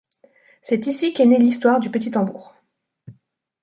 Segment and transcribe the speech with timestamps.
[0.63, 2.55] C’est ici qu’est née l’histoire du petit tambour.